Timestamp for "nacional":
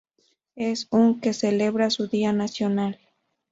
2.33-2.97